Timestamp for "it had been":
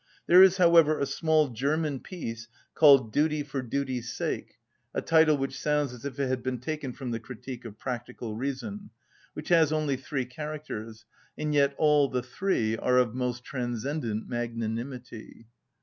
6.19-6.57